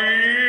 Hallelujah. 0.00 0.39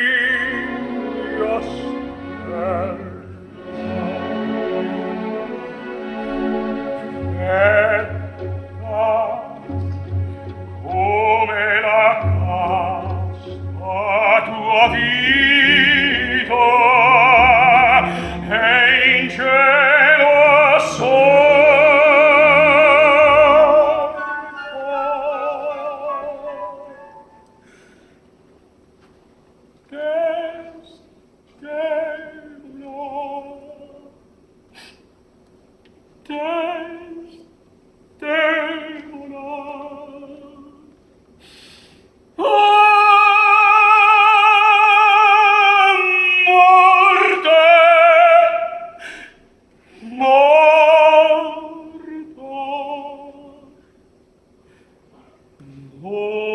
Oh. 56.04 56.51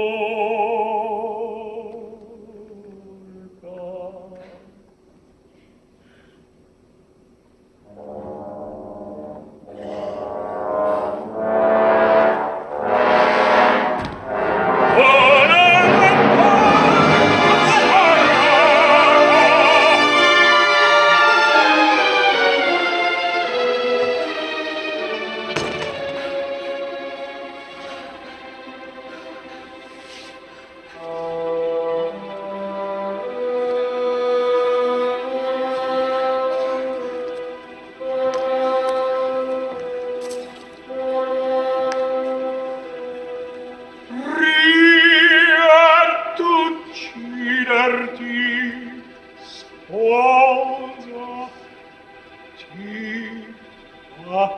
Ach, 54.30 54.52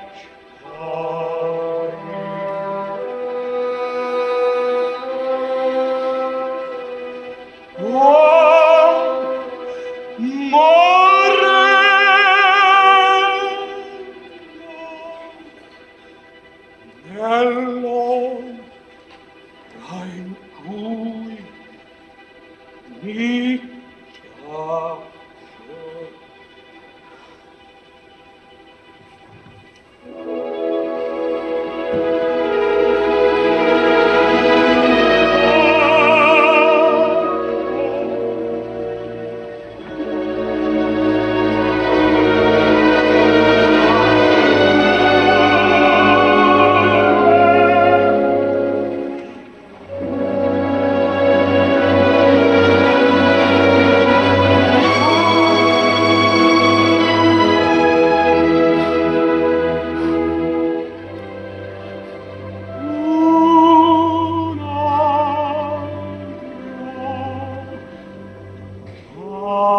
Oh. 69.52 69.79